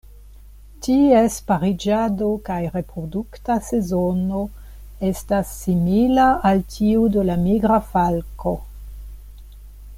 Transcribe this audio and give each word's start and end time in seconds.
Ties 0.85 1.35
pariĝado 1.51 2.29
kaj 2.47 2.57
reprodukta 2.77 3.59
sezono 3.69 4.41
estas 5.11 5.53
simila 5.61 6.27
al 6.53 6.67
tiu 6.77 7.07
de 7.17 7.29
la 7.31 7.39
Migra 7.47 7.83
falko. 7.93 8.59